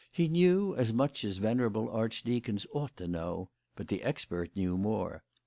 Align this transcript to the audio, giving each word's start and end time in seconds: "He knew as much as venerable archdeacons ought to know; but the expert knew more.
"He 0.11 0.27
knew 0.27 0.73
as 0.75 0.91
much 0.91 1.23
as 1.23 1.37
venerable 1.37 1.87
archdeacons 1.87 2.65
ought 2.73 2.97
to 2.97 3.07
know; 3.07 3.49
but 3.75 3.87
the 3.87 4.01
expert 4.01 4.49
knew 4.55 4.75
more. 4.75 5.21